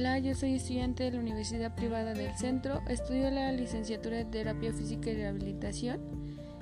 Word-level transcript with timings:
Hola, 0.00 0.18
yo 0.18 0.34
soy 0.34 0.54
estudiante 0.54 1.04
de 1.04 1.10
la 1.10 1.18
Universidad 1.18 1.74
Privada 1.74 2.14
del 2.14 2.34
Centro, 2.34 2.80
estudio 2.88 3.30
la 3.30 3.52
licenciatura 3.52 4.16
de 4.16 4.24
Terapia 4.24 4.72
Física 4.72 5.10
y 5.10 5.16
Rehabilitación. 5.16 6.00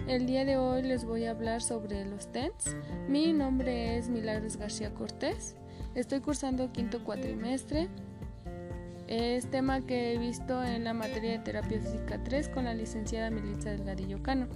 El 0.09 0.27
día 0.27 0.45
de 0.45 0.57
hoy 0.57 0.83
les 0.83 1.05
voy 1.05 1.25
a 1.25 1.31
hablar 1.31 1.63
sobre 1.63 2.05
los 2.05 2.33
TENS. 2.33 2.75
Mi 3.09 3.33
nombre 3.33 3.97
es 3.97 4.09
Milagros 4.09 4.57
García 4.57 4.93
Cortés, 4.93 5.55
estoy 5.95 6.19
cursando 6.19 6.73
quinto 6.73 7.05
cuatrimestre. 7.05 7.89
Es 9.07 9.49
tema 9.49 9.87
que 9.87 10.15
he 10.15 10.19
visto 10.19 10.65
en 10.65 10.83
la 10.83 10.93
materia 10.93 11.31
de 11.31 11.39
Terapia 11.39 11.81
Física 11.81 12.21
3 12.25 12.49
con 12.49 12.65
la 12.65 12.75
licenciada 12.75 13.31
Melissa 13.31 13.71
Delgadillo 13.71 14.21
Cano. 14.21 14.49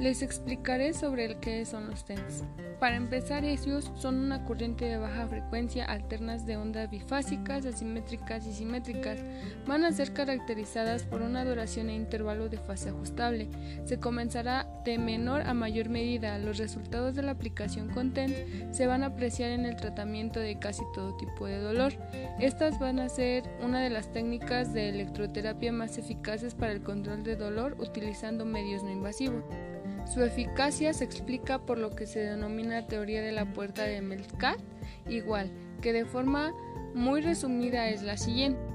Les 0.00 0.22
explicaré 0.22 0.94
sobre 0.94 1.26
el 1.26 1.40
qué 1.40 1.66
son 1.66 1.90
los 1.90 2.06
TENS. 2.06 2.44
Para 2.80 2.96
empezar, 2.96 3.44
ellos 3.44 3.92
son 3.96 4.16
una 4.16 4.46
corriente 4.46 4.86
de 4.86 4.96
baja 4.96 5.28
frecuencia 5.28 5.84
alternas 5.84 6.46
de 6.46 6.56
ondas 6.56 6.88
bifásicas, 6.88 7.66
asimétricas 7.66 8.46
y 8.46 8.54
simétricas. 8.54 9.18
Van 9.66 9.84
a 9.84 9.92
ser 9.92 10.14
caracterizadas 10.14 11.02
por 11.02 11.20
una 11.20 11.44
duración 11.44 11.90
e 11.90 11.94
intervalo 11.94 12.48
de 12.48 12.56
fase 12.56 12.88
ajustable. 12.88 13.50
Se 13.84 14.00
comenzará 14.00 14.66
de 14.86 14.96
menor 14.96 15.42
a 15.42 15.52
mayor 15.52 15.90
medida. 15.90 16.38
Los 16.38 16.56
resultados 16.56 17.14
de 17.14 17.22
la 17.22 17.32
aplicación 17.32 17.90
con 17.90 18.14
TENS 18.14 18.74
se 18.74 18.86
van 18.86 19.02
a 19.02 19.08
apreciar 19.08 19.50
en 19.50 19.66
el 19.66 19.76
tratamiento 19.76 20.40
de 20.40 20.58
casi 20.58 20.82
todo 20.94 21.14
tipo 21.18 21.44
de 21.44 21.60
dolor. 21.60 21.92
Estas 22.38 22.78
van 22.78 23.00
a 23.00 23.10
ser 23.10 23.44
una 23.62 23.82
de 23.82 23.90
las 23.90 24.10
técnicas 24.10 24.72
de 24.72 24.88
electroterapia 24.88 25.72
más 25.72 25.98
eficaces 25.98 26.54
para 26.54 26.72
el 26.72 26.82
control 26.82 27.22
de 27.22 27.36
dolor 27.36 27.76
utilizando 27.78 28.46
medios 28.46 28.82
no 28.82 28.90
invasivos. 28.90 29.44
Su 30.06 30.22
eficacia 30.22 30.92
se 30.92 31.04
explica 31.04 31.58
por 31.58 31.78
lo 31.78 31.90
que 31.90 32.06
se 32.06 32.20
denomina 32.20 32.86
teoría 32.86 33.22
de 33.22 33.32
la 33.32 33.52
puerta 33.52 33.82
de 33.82 34.00
Melkat, 34.00 34.58
igual, 35.08 35.50
que 35.80 35.92
de 35.92 36.04
forma 36.04 36.52
muy 36.94 37.20
resumida 37.20 37.88
es 37.88 38.02
la 38.02 38.16
siguiente. 38.16 38.69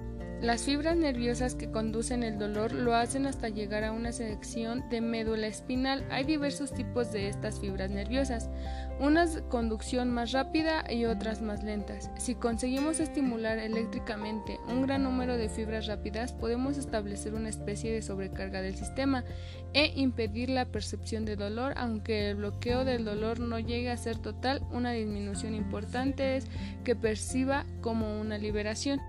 Las 0.46 0.62
fibras 0.62 0.96
nerviosas 0.96 1.56
que 1.56 1.72
conducen 1.72 2.22
el 2.22 2.38
dolor 2.38 2.72
lo 2.72 2.94
hacen 2.94 3.26
hasta 3.26 3.50
llegar 3.50 3.84
a 3.84 3.92
una 3.92 4.12
sección 4.12 4.88
de 4.92 5.02
médula 5.02 5.48
espinal. 5.48 6.06
Hay 6.12 6.24
diversos 6.24 6.72
tipos 6.72 7.12
de 7.12 7.30
estas 7.30 7.60
fibras 7.60 7.90
nerviosas, 7.90 8.52
unas 9.00 9.42
conducción 9.50 10.12
más 10.12 10.34
rápida 10.34 10.86
y 10.88 11.06
otras 11.06 11.42
más 11.42 11.64
lentas. 11.64 12.12
Si 12.20 12.36
conseguimos 12.36 13.00
estimular 13.00 13.58
eléctricamente 13.58 14.60
un 14.68 14.84
gran 14.84 15.02
número 15.02 15.36
de 15.36 15.50
fibras 15.50 15.88
rápidas, 15.88 16.32
podemos 16.32 16.78
establecer 16.78 17.34
una 17.34 17.50
especie 17.50 17.92
de 17.92 18.04
sobrecarga 18.04 18.62
del 18.62 18.76
sistema 18.76 19.24
e 19.74 19.94
impedir 19.96 20.52
la 20.52 20.66
percepción 20.66 21.26
de 21.26 21.38
dolor, 21.38 21.74
aunque 21.76 22.30
el 22.30 22.36
bloqueo 22.36 22.86
del 22.86 23.04
dolor 23.04 23.40
no 23.40 23.58
llegue 23.58 23.90
a 23.90 23.98
ser 23.98 24.20
total, 24.20 24.62
una 24.72 24.92
disminución 24.92 25.56
importante 25.56 26.38
es 26.38 26.46
que 26.84 26.96
perciba 26.96 27.66
como 27.82 28.22
una 28.22 28.38
liberación. 28.38 29.02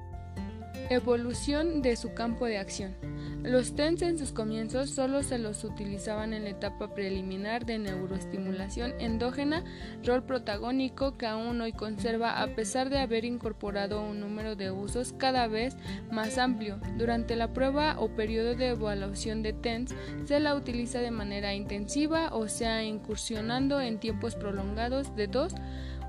Evolución 0.88 1.82
de 1.82 1.96
su 1.96 2.14
campo 2.14 2.46
de 2.46 2.58
acción. 2.58 2.94
Los 3.42 3.74
TENS 3.74 4.02
en 4.02 4.18
sus 4.18 4.30
comienzos 4.30 4.90
solo 4.90 5.24
se 5.24 5.36
los 5.36 5.64
utilizaban 5.64 6.32
en 6.32 6.44
la 6.44 6.50
etapa 6.50 6.94
preliminar 6.94 7.66
de 7.66 7.78
neuroestimulación 7.78 8.94
endógena, 9.00 9.64
rol 10.04 10.22
protagónico 10.22 11.18
que 11.18 11.26
aún 11.26 11.60
hoy 11.60 11.72
conserva 11.72 12.40
a 12.40 12.54
pesar 12.54 12.88
de 12.88 12.98
haber 12.98 13.24
incorporado 13.24 14.00
un 14.00 14.20
número 14.20 14.54
de 14.54 14.70
usos 14.70 15.12
cada 15.12 15.48
vez 15.48 15.76
más 16.12 16.38
amplio. 16.38 16.78
Durante 16.96 17.34
la 17.34 17.52
prueba 17.52 17.96
o 17.98 18.14
periodo 18.14 18.54
de 18.54 18.68
evaluación 18.68 19.42
de 19.42 19.54
TENS 19.54 19.92
se 20.24 20.38
la 20.38 20.54
utiliza 20.54 21.00
de 21.00 21.10
manera 21.10 21.52
intensiva, 21.52 22.32
o 22.32 22.46
sea, 22.46 22.84
incursionando 22.84 23.80
en 23.80 23.98
tiempos 23.98 24.36
prolongados 24.36 25.16
de 25.16 25.26
dos 25.26 25.52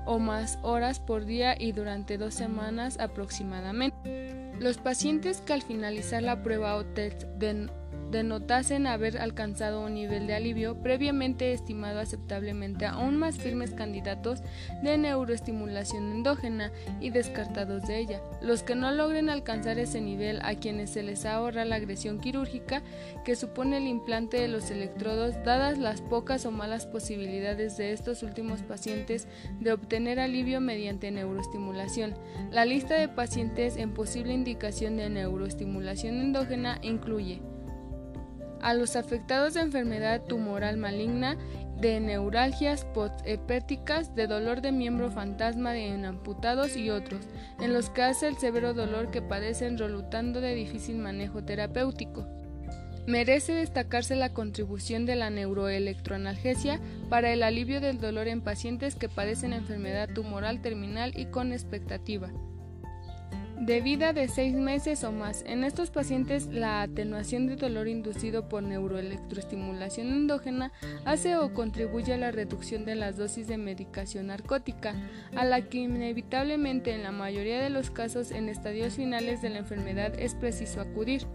o 0.06 0.18
más 0.18 0.58
horas 0.62 1.00
por 1.00 1.24
día 1.24 1.54
y 1.60 1.72
durante 1.72 2.16
dos 2.16 2.32
semanas 2.32 2.98
aproximadamente. 2.98 4.27
Los 4.60 4.78
pacientes 4.78 5.40
que 5.40 5.52
al 5.52 5.62
finalizar 5.62 6.22
la 6.22 6.42
prueba 6.42 6.74
o 6.76 6.84
test 6.84 7.24
denotasen 8.10 8.86
haber 8.86 9.18
alcanzado 9.18 9.84
un 9.84 9.94
nivel 9.94 10.26
de 10.26 10.34
alivio 10.34 10.76
previamente 10.82 11.52
estimado 11.52 12.00
aceptablemente 12.00 12.86
aún 12.86 13.16
más 13.16 13.38
firmes 13.38 13.72
candidatos 13.72 14.42
de 14.82 14.96
neuroestimulación 14.96 16.12
endógena 16.12 16.72
y 17.00 17.10
descartados 17.10 17.86
de 17.86 17.98
ella. 17.98 18.20
Los 18.40 18.62
que 18.62 18.74
no 18.74 18.92
logren 18.92 19.30
alcanzar 19.30 19.78
ese 19.78 20.00
nivel 20.00 20.40
a 20.42 20.54
quienes 20.54 20.90
se 20.90 21.02
les 21.02 21.24
ahorra 21.24 21.64
la 21.64 21.76
agresión 21.76 22.18
quirúrgica 22.20 22.82
que 23.24 23.36
supone 23.36 23.78
el 23.78 23.86
implante 23.86 24.38
de 24.38 24.48
los 24.48 24.70
electrodos 24.70 25.34
dadas 25.44 25.78
las 25.78 26.00
pocas 26.00 26.46
o 26.46 26.50
malas 26.50 26.86
posibilidades 26.86 27.76
de 27.76 27.92
estos 27.92 28.22
últimos 28.22 28.62
pacientes 28.62 29.28
de 29.60 29.72
obtener 29.72 30.20
alivio 30.20 30.60
mediante 30.60 31.10
neuroestimulación. 31.10 32.14
La 32.50 32.64
lista 32.64 32.94
de 32.94 33.08
pacientes 33.08 33.76
en 33.76 33.92
posible 33.92 34.32
indicación 34.32 34.96
de 34.96 35.10
neuroestimulación 35.10 36.20
endógena 36.20 36.78
incluye 36.82 37.40
a 38.62 38.74
los 38.74 38.96
afectados 38.96 39.54
de 39.54 39.60
enfermedad 39.60 40.22
tumoral 40.22 40.76
maligna, 40.76 41.36
de 41.80 42.00
neuralgias 42.00 42.84
posthepáticas, 42.84 44.14
de 44.14 44.26
dolor 44.26 44.60
de 44.60 44.72
miembro 44.72 45.10
fantasma 45.10 45.72
de 45.72 45.90
amputados 46.06 46.76
y 46.76 46.90
otros, 46.90 47.20
en 47.60 47.72
los 47.72 47.90
que 47.90 48.02
hace 48.02 48.26
el 48.26 48.36
severo 48.36 48.74
dolor 48.74 49.10
que 49.10 49.22
padecen 49.22 49.78
rolutando 49.78 50.40
de 50.40 50.54
difícil 50.54 50.98
manejo 50.98 51.44
terapéutico. 51.44 52.26
Merece 53.06 53.54
destacarse 53.54 54.16
la 54.16 54.34
contribución 54.34 55.06
de 55.06 55.16
la 55.16 55.30
neuroelectroanalgesia 55.30 56.80
para 57.08 57.32
el 57.32 57.42
alivio 57.42 57.80
del 57.80 57.98
dolor 57.98 58.28
en 58.28 58.42
pacientes 58.42 58.96
que 58.96 59.08
padecen 59.08 59.52
enfermedad 59.52 60.10
tumoral 60.12 60.60
terminal 60.60 61.12
y 61.16 61.26
con 61.26 61.52
expectativa 61.52 62.30
de 63.60 63.80
vida 63.80 64.12
de 64.12 64.28
seis 64.28 64.54
meses 64.54 65.04
o 65.04 65.12
más. 65.12 65.42
En 65.46 65.64
estos 65.64 65.90
pacientes, 65.90 66.46
la 66.46 66.82
atenuación 66.82 67.46
de 67.46 67.56
dolor 67.56 67.88
inducido 67.88 68.48
por 68.48 68.62
neuroelectroestimulación 68.62 70.08
endógena 70.08 70.72
hace 71.04 71.36
o 71.36 71.52
contribuye 71.52 72.12
a 72.12 72.18
la 72.18 72.30
reducción 72.30 72.84
de 72.84 72.94
las 72.94 73.16
dosis 73.16 73.48
de 73.48 73.58
medicación 73.58 74.28
narcótica, 74.28 74.94
a 75.34 75.44
la 75.44 75.62
que 75.62 75.78
inevitablemente 75.78 76.94
en 76.94 77.02
la 77.02 77.12
mayoría 77.12 77.60
de 77.60 77.70
los 77.70 77.90
casos 77.90 78.30
en 78.30 78.48
estadios 78.48 78.94
finales 78.94 79.42
de 79.42 79.50
la 79.50 79.58
enfermedad 79.58 80.18
es 80.18 80.34
preciso 80.34 80.80
acudir. 80.80 81.26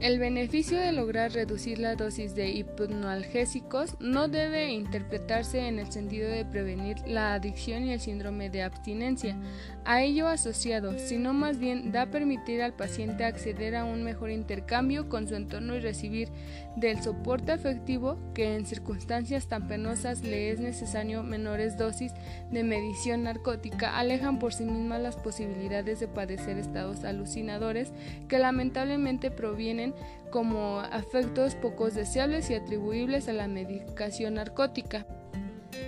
El 0.00 0.18
beneficio 0.18 0.80
de 0.80 0.92
lograr 0.92 1.32
reducir 1.32 1.78
la 1.78 1.94
dosis 1.94 2.34
de 2.34 2.48
hipnoalgésicos 2.48 4.00
no 4.00 4.28
debe 4.28 4.72
interpretarse 4.72 5.68
en 5.68 5.78
el 5.78 5.92
sentido 5.92 6.30
de 6.30 6.46
prevenir 6.46 6.96
la 7.06 7.34
adicción 7.34 7.84
y 7.84 7.92
el 7.92 8.00
síndrome 8.00 8.48
de 8.48 8.62
abstinencia. 8.62 9.36
A 9.84 10.02
ello 10.02 10.26
asociado, 10.26 10.98
sino 10.98 11.34
más 11.34 11.58
bien 11.58 11.92
da 11.92 12.06
permitir 12.06 12.62
al 12.62 12.72
paciente 12.72 13.24
acceder 13.24 13.76
a 13.76 13.84
un 13.84 14.02
mejor 14.02 14.30
intercambio 14.30 15.10
con 15.10 15.28
su 15.28 15.34
entorno 15.34 15.76
y 15.76 15.80
recibir 15.80 16.30
del 16.76 17.02
soporte 17.02 17.52
afectivo 17.52 18.18
que 18.34 18.54
en 18.54 18.66
circunstancias 18.66 19.48
tan 19.48 19.68
penosas 19.68 20.22
le 20.22 20.50
es 20.50 20.60
necesario 20.60 21.22
menores 21.22 21.76
dosis 21.76 22.12
de 22.50 22.62
medición 22.62 23.24
narcótica 23.24 23.98
alejan 23.98 24.38
por 24.38 24.54
sí 24.54 24.64
mismas 24.64 25.00
las 25.00 25.16
posibilidades 25.16 26.00
de 26.00 26.08
padecer 26.08 26.58
estados 26.58 27.04
alucinadores 27.04 27.92
que 28.28 28.38
lamentablemente 28.38 29.30
provienen 29.30 29.94
como 30.30 30.80
afectos 30.80 31.54
pocos 31.54 31.94
deseables 31.94 32.50
y 32.50 32.54
atribuibles 32.54 33.28
a 33.28 33.32
la 33.32 33.48
medicación 33.48 34.34
narcótica. 34.34 35.06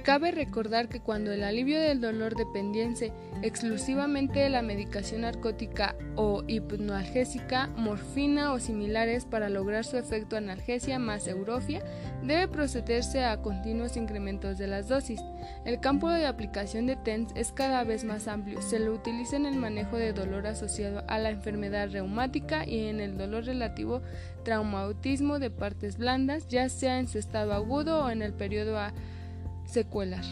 Cabe 0.05 0.33
recordar 0.33 0.89
que 0.89 1.01
cuando 1.01 1.33
el 1.33 1.45
alivio 1.45 1.81
del 1.81 2.01
dolor 2.01 2.35
dependiese 2.35 3.13
exclusivamente 3.43 4.41
de 4.41 4.49
la 4.49 4.63
medicación 4.63 5.23
narcótica 5.23 5.97
o 6.17 6.43
hipnoalgésica, 6.47 7.69
morfina 7.77 8.53
o 8.53 8.59
similares 8.59 9.25
para 9.25 9.49
lograr 9.49 9.85
su 9.85 9.97
efecto 9.97 10.37
analgesia 10.37 10.99
más 10.99 11.27
eurofia, 11.27 11.83
debe 12.23 12.49
procederse 12.49 13.25
a 13.25 13.43
continuos 13.43 13.97
incrementos 13.97 14.59
de 14.59 14.67
las 14.67 14.89
dosis. 14.89 15.21
El 15.65 15.81
campo 15.81 16.11
de 16.11 16.27
aplicación 16.27 16.87
de 16.87 16.97
TENS 16.97 17.33
es 17.35 17.53
cada 17.53 17.85
vez 17.85 18.05
más 18.05 18.29
amplio. 18.29 18.61
Se 18.63 18.79
lo 18.79 18.93
utiliza 18.93 19.37
en 19.37 19.47
el 19.47 19.57
manejo 19.57 19.97
de 19.97 20.13
dolor 20.13 20.47
asociado 20.47 21.05
a 21.09 21.19
la 21.19 21.31
enfermedad 21.31 21.91
reumática 21.91 22.67
y 22.67 22.87
en 22.87 23.01
el 23.01 23.17
dolor 23.17 23.45
relativo 23.45 24.03
traumatismo 24.45 25.39
de 25.39 25.51
partes 25.51 25.99
blandas, 25.99 26.49
ya 26.49 26.69
sea 26.69 26.99
en 26.99 27.09
su 27.09 27.19
estado 27.19 27.53
agudo 27.53 28.05
o 28.05 28.11
en 28.11 28.23
el 28.23 28.33
periodo 28.33 28.79
a 28.79 28.93
secuelar. 29.73 30.25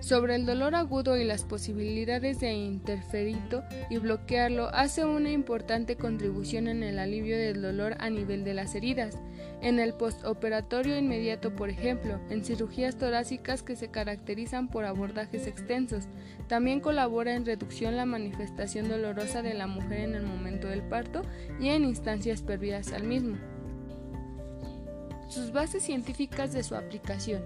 Sobre 0.00 0.34
el 0.34 0.44
dolor 0.46 0.74
agudo 0.74 1.16
y 1.16 1.24
las 1.24 1.44
posibilidades 1.44 2.38
de 2.38 2.52
interferirlo 2.52 3.64
y 3.88 3.98
bloquearlo 3.98 4.68
hace 4.68 5.04
una 5.04 5.30
importante 5.30 5.96
contribución 5.96 6.68
en 6.68 6.82
el 6.82 6.98
alivio 6.98 7.36
del 7.36 7.62
dolor 7.62 7.96
a 7.98 8.10
nivel 8.10 8.44
de 8.44 8.54
las 8.54 8.74
heridas, 8.74 9.18
en 9.62 9.78
el 9.78 9.94
postoperatorio 9.94 10.98
inmediato 10.98 11.56
por 11.56 11.70
ejemplo, 11.70 12.20
en 12.28 12.44
cirugías 12.44 12.98
torácicas 12.98 13.62
que 13.62 13.74
se 13.74 13.88
caracterizan 13.88 14.68
por 14.68 14.84
abordajes 14.84 15.46
extensos. 15.46 16.04
También 16.46 16.80
colabora 16.80 17.34
en 17.34 17.46
reducción 17.46 17.96
la 17.96 18.06
manifestación 18.06 18.88
dolorosa 18.88 19.42
de 19.42 19.54
la 19.54 19.66
mujer 19.66 20.00
en 20.00 20.14
el 20.14 20.26
momento 20.26 20.68
del 20.68 20.82
parto 20.82 21.22
y 21.58 21.70
en 21.70 21.84
instancias 21.84 22.42
previas 22.42 22.92
al 22.92 23.04
mismo. 23.04 23.38
Sus 25.28 25.52
bases 25.52 25.82
científicas 25.82 26.52
de 26.52 26.62
su 26.62 26.76
aplicación. 26.76 27.42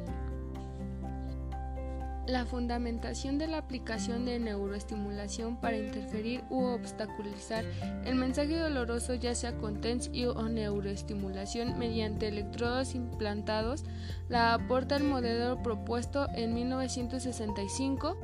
La 2.31 2.47
fundamentación 2.47 3.39
de 3.39 3.49
la 3.49 3.59
aplicación 3.59 4.25
de 4.25 4.39
neuroestimulación 4.39 5.57
para 5.57 5.77
interferir 5.77 6.45
u 6.49 6.63
obstaculizar 6.63 7.65
el 8.05 8.15
mensaje 8.15 8.57
doloroso 8.57 9.15
ya 9.15 9.35
sea 9.35 9.57
con 9.57 9.81
TENS 9.81 10.13
o 10.37 10.49
neuroestimulación 10.49 11.77
mediante 11.77 12.29
electrodos 12.29 12.95
implantados 12.95 13.83
la 14.29 14.55
aporta 14.55 14.95
el 14.95 15.03
modelo 15.03 15.61
propuesto 15.61 16.29
en 16.33 16.55
1965 16.55 18.17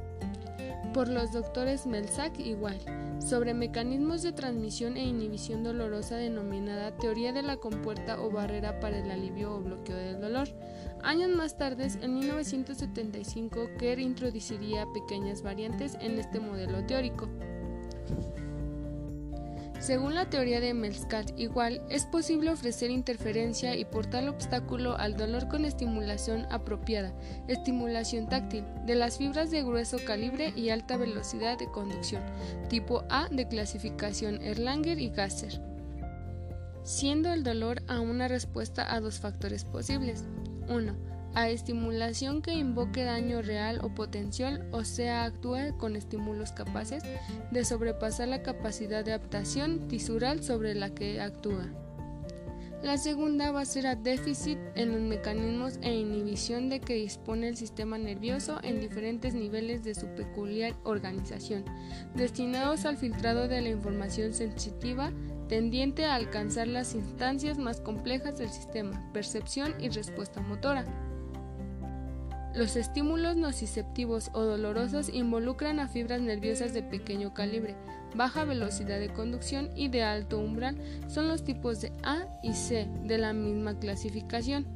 por 0.94 1.08
los 1.08 1.32
doctores 1.32 1.84
Melzack 1.84 2.38
y 2.38 2.54
Weil 2.54 2.80
sobre 3.18 3.54
mecanismos 3.54 4.22
de 4.22 4.30
transmisión 4.30 4.96
e 4.96 5.04
inhibición 5.04 5.64
dolorosa 5.64 6.16
denominada 6.16 6.96
teoría 6.96 7.32
de 7.32 7.42
la 7.42 7.56
compuerta 7.56 8.20
o 8.20 8.30
barrera 8.30 8.78
para 8.78 8.98
el 8.98 9.10
alivio 9.10 9.56
o 9.56 9.60
bloqueo 9.60 9.96
del 9.96 10.20
dolor. 10.20 10.48
Años 11.06 11.30
más 11.30 11.56
tarde, 11.56 11.86
en 12.02 12.14
1975, 12.14 13.70
Kerr 13.78 14.00
introduciría 14.00 14.86
pequeñas 14.92 15.40
variantes 15.40 15.96
en 16.00 16.18
este 16.18 16.40
modelo 16.40 16.84
teórico. 16.84 17.28
Según 19.78 20.16
la 20.16 20.28
teoría 20.28 20.58
de 20.58 20.74
Melskat 20.74 21.38
igual, 21.38 21.80
es 21.90 22.06
posible 22.06 22.50
ofrecer 22.50 22.90
interferencia 22.90 23.76
y 23.76 23.84
por 23.84 24.06
tal 24.06 24.28
obstáculo 24.28 24.96
al 24.98 25.16
dolor 25.16 25.46
con 25.46 25.64
estimulación 25.64 26.44
apropiada, 26.50 27.14
estimulación 27.46 28.28
táctil, 28.28 28.64
de 28.84 28.96
las 28.96 29.18
fibras 29.18 29.52
de 29.52 29.62
grueso 29.62 29.98
calibre 30.04 30.52
y 30.56 30.70
alta 30.70 30.96
velocidad 30.96 31.56
de 31.56 31.70
conducción, 31.70 32.24
tipo 32.68 33.04
A 33.10 33.28
de 33.30 33.46
clasificación 33.46 34.42
Erlanger 34.42 34.98
y 34.98 35.10
Gasser, 35.10 35.60
siendo 36.82 37.32
el 37.32 37.44
dolor 37.44 37.84
a 37.86 38.00
una 38.00 38.26
respuesta 38.26 38.92
a 38.92 38.98
dos 38.98 39.20
factores 39.20 39.64
posibles. 39.64 40.24
1 40.68 41.16
a 41.36 41.50
estimulación 41.50 42.40
que 42.40 42.54
invoque 42.54 43.04
daño 43.04 43.42
real 43.42 43.80
o 43.82 43.94
potencial, 43.94 44.66
o 44.72 44.84
sea, 44.84 45.24
actúe 45.24 45.76
con 45.76 45.94
estímulos 45.94 46.50
capaces 46.50 47.02
de 47.50 47.64
sobrepasar 47.66 48.28
la 48.28 48.42
capacidad 48.42 49.04
de 49.04 49.12
adaptación 49.12 49.86
tisural 49.86 50.42
sobre 50.42 50.74
la 50.74 50.94
que 50.94 51.20
actúa. 51.20 51.66
La 52.82 52.96
segunda 52.96 53.52
va 53.52 53.62
a 53.62 53.66
ser 53.66 53.86
a 53.86 53.96
déficit 53.96 54.58
en 54.76 54.92
los 54.92 55.00
mecanismos 55.02 55.78
e 55.82 55.94
inhibición 55.94 56.70
de 56.70 56.80
que 56.80 56.94
dispone 56.94 57.48
el 57.48 57.56
sistema 57.56 57.98
nervioso 57.98 58.58
en 58.62 58.80
diferentes 58.80 59.34
niveles 59.34 59.84
de 59.84 59.94
su 59.94 60.06
peculiar 60.14 60.74
organización, 60.84 61.64
destinados 62.14 62.86
al 62.86 62.96
filtrado 62.96 63.46
de 63.46 63.60
la 63.60 63.68
información 63.68 64.32
sensitiva 64.32 65.12
tendiente 65.48 66.04
a 66.06 66.14
alcanzar 66.14 66.68
las 66.68 66.94
instancias 66.94 67.58
más 67.58 67.80
complejas 67.80 68.38
del 68.38 68.48
sistema, 68.48 69.10
percepción 69.12 69.74
y 69.78 69.88
respuesta 69.88 70.40
motora. 70.40 70.84
Los 72.54 72.74
estímulos 72.76 73.36
nociceptivos 73.36 74.30
o 74.32 74.42
dolorosos 74.42 75.10
involucran 75.10 75.78
a 75.78 75.88
fibras 75.88 76.22
nerviosas 76.22 76.72
de 76.72 76.82
pequeño 76.82 77.34
calibre, 77.34 77.76
baja 78.14 78.44
velocidad 78.44 78.98
de 78.98 79.10
conducción 79.10 79.70
y 79.76 79.88
de 79.88 80.02
alto 80.02 80.38
umbral. 80.38 80.78
Son 81.06 81.28
los 81.28 81.44
tipos 81.44 81.82
de 81.82 81.92
A 82.02 82.26
y 82.42 82.54
C 82.54 82.88
de 83.04 83.18
la 83.18 83.34
misma 83.34 83.78
clasificación. 83.78 84.66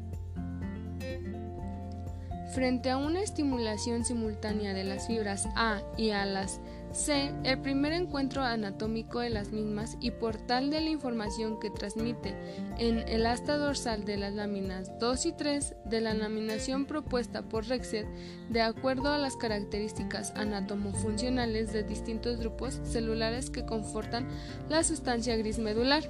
Frente 2.52 2.90
a 2.90 2.98
una 2.98 3.22
estimulación 3.22 4.04
simultánea 4.04 4.74
de 4.74 4.84
las 4.84 5.06
fibras 5.06 5.48
A 5.56 5.80
y 5.96 6.10
a 6.10 6.26
las 6.26 6.60
C. 6.92 7.32
El 7.44 7.60
primer 7.60 7.92
encuentro 7.92 8.42
anatómico 8.42 9.20
de 9.20 9.30
las 9.30 9.52
mismas 9.52 9.96
y 10.00 10.10
portal 10.10 10.70
de 10.70 10.80
la 10.80 10.90
información 10.90 11.60
que 11.60 11.70
transmite 11.70 12.34
en 12.78 12.98
el 13.08 13.26
asta 13.26 13.56
dorsal 13.56 14.04
de 14.04 14.16
las 14.16 14.34
láminas 14.34 14.98
2 14.98 15.26
y 15.26 15.32
3 15.32 15.76
de 15.84 16.00
la 16.00 16.14
laminación 16.14 16.86
propuesta 16.86 17.42
por 17.42 17.66
Rexed 17.66 18.06
de 18.48 18.62
acuerdo 18.62 19.10
a 19.10 19.18
las 19.18 19.36
características 19.36 20.32
anatomofuncionales 20.34 21.72
de 21.72 21.84
distintos 21.84 22.40
grupos 22.40 22.80
celulares 22.84 23.50
que 23.50 23.64
confortan 23.64 24.28
la 24.68 24.82
sustancia 24.82 25.36
gris 25.36 25.58
medular. 25.58 26.02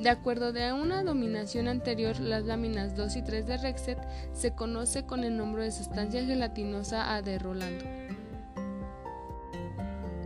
De 0.00 0.10
acuerdo 0.10 0.52
a 0.60 0.74
una 0.74 1.02
dominación 1.02 1.68
anterior, 1.68 2.20
las 2.20 2.44
láminas 2.44 2.96
2 2.96 3.16
y 3.16 3.22
3 3.22 3.46
de 3.46 3.56
Rexed 3.56 3.98
se 4.34 4.54
conoce 4.54 5.06
con 5.06 5.24
el 5.24 5.36
nombre 5.36 5.64
de 5.64 5.72
sustancia 5.72 6.22
gelatinosa 6.22 7.14
A 7.14 7.22
de 7.22 7.38
Rolando. 7.38 7.95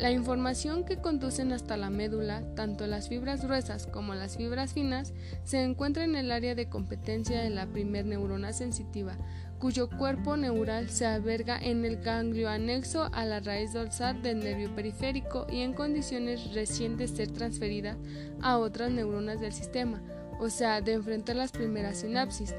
La 0.01 0.11
información 0.11 0.87
que 0.87 0.97
conducen 0.97 1.53
hasta 1.53 1.77
la 1.77 1.91
médula, 1.91 2.43
tanto 2.55 2.87
las 2.87 3.11
fibras 3.11 3.45
gruesas 3.45 3.87
como 3.87 4.15
las 4.15 4.39
fibras 4.39 4.73
finas, 4.73 5.13
se 5.45 5.63
encuentra 5.63 6.05
en 6.05 6.17
el 6.17 6.33
área 6.33 6.55
de 6.55 6.71
competencia 6.71 7.43
de 7.43 7.51
la 7.51 7.67
primer 7.67 8.07
neurona 8.07 8.55
sensitiva, 8.55 9.19
cuyo 9.59 9.91
cuerpo 9.91 10.39
neural 10.39 10.89
se 10.89 11.05
alberga 11.05 11.59
en 11.59 11.85
el 11.85 11.99
ganglio 11.99 12.49
anexo 12.49 13.11
a 13.13 13.27
la 13.27 13.41
raíz 13.41 13.75
dorsal 13.75 14.23
del 14.23 14.41
nervio 14.41 14.75
periférico 14.75 15.47
y 15.51 15.61
en 15.61 15.75
condiciones 15.75 16.55
recién 16.55 16.97
de 16.97 17.07
ser 17.07 17.31
transferida 17.33 17.99
a 18.41 18.57
otras 18.57 18.91
neuronas 18.91 19.39
del 19.39 19.53
sistema, 19.53 20.01
o 20.41 20.49
sea, 20.49 20.81
de 20.81 20.95
enfrentar 20.95 21.37
las 21.37 21.53
primeras 21.53 21.99
sinapsis. 21.99 22.55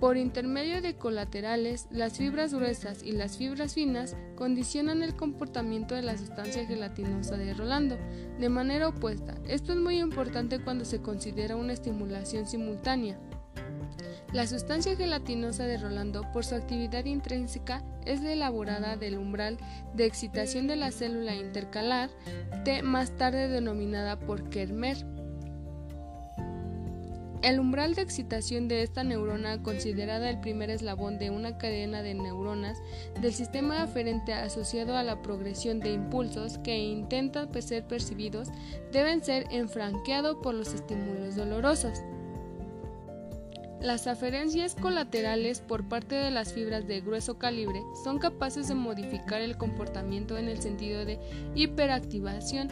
Por 0.00 0.16
intermedio 0.16 0.82
de 0.82 0.96
colaterales, 0.96 1.86
las 1.90 2.18
fibras 2.18 2.52
gruesas 2.52 3.02
y 3.02 3.12
las 3.12 3.38
fibras 3.38 3.74
finas 3.74 4.16
condicionan 4.34 5.02
el 5.02 5.16
comportamiento 5.16 5.94
de 5.94 6.02
la 6.02 6.18
sustancia 6.18 6.66
gelatinosa 6.66 7.36
de 7.36 7.54
Rolando 7.54 7.96
de 8.38 8.48
manera 8.48 8.88
opuesta. 8.88 9.34
Esto 9.48 9.72
es 9.72 9.78
muy 9.78 10.00
importante 10.00 10.60
cuando 10.60 10.84
se 10.84 11.00
considera 11.00 11.56
una 11.56 11.72
estimulación 11.72 12.46
simultánea. 12.46 13.18
La 14.32 14.48
sustancia 14.48 14.96
gelatinosa 14.96 15.64
de 15.64 15.78
Rolando, 15.78 16.22
por 16.32 16.44
su 16.44 16.56
actividad 16.56 17.04
intrínseca, 17.04 17.84
es 18.04 18.20
la 18.20 18.32
elaborada 18.32 18.96
del 18.96 19.16
umbral 19.16 19.58
de 19.94 20.06
excitación 20.06 20.66
de 20.66 20.74
la 20.74 20.90
célula 20.90 21.36
intercalar 21.36 22.10
T 22.64 22.82
más 22.82 23.16
tarde 23.16 23.48
denominada 23.48 24.18
por 24.18 24.50
Kermer. 24.50 25.13
El 27.44 27.60
umbral 27.60 27.94
de 27.94 28.00
excitación 28.00 28.68
de 28.68 28.82
esta 28.82 29.04
neurona, 29.04 29.62
considerada 29.62 30.30
el 30.30 30.40
primer 30.40 30.70
eslabón 30.70 31.18
de 31.18 31.28
una 31.28 31.58
cadena 31.58 32.02
de 32.02 32.14
neuronas 32.14 32.78
del 33.20 33.34
sistema 33.34 33.82
aferente 33.82 34.32
asociado 34.32 34.96
a 34.96 35.02
la 35.02 35.20
progresión 35.20 35.78
de 35.78 35.92
impulsos 35.92 36.56
que 36.56 36.78
intentan 36.78 37.52
ser 37.60 37.86
percibidos, 37.86 38.48
deben 38.92 39.22
ser 39.22 39.44
enfranqueado 39.50 40.40
por 40.40 40.54
los 40.54 40.72
estímulos 40.72 41.36
dolorosos. 41.36 42.00
Las 43.78 44.06
aferencias 44.06 44.74
colaterales 44.74 45.60
por 45.60 45.86
parte 45.86 46.14
de 46.14 46.30
las 46.30 46.54
fibras 46.54 46.86
de 46.86 47.02
grueso 47.02 47.38
calibre 47.38 47.82
son 48.04 48.18
capaces 48.18 48.68
de 48.68 48.74
modificar 48.74 49.42
el 49.42 49.58
comportamiento 49.58 50.38
en 50.38 50.48
el 50.48 50.62
sentido 50.62 51.04
de 51.04 51.18
hiperactivación 51.54 52.70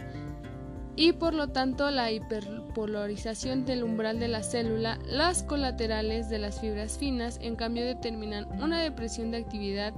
y 0.97 1.13
por 1.13 1.35
lo 1.35 1.49
tanto 1.49 1.91
la 1.91 2.11
hiperpolarización 2.11 3.65
del 3.65 3.85
umbral 3.85 4.19
de 4.19 4.29
la 4.29 4.43
célula, 4.43 4.99
las 5.07 5.43
colaterales 5.43 6.29
de 6.29 6.39
las 6.39 6.61
fibras 6.61 6.99
finas 6.99 7.39
en 7.41 7.57
cambio 7.57 7.85
determinan 7.85 8.47
una 8.61 8.81
depresión 8.81 9.31
de 9.31 9.39
actividad, 9.39 9.95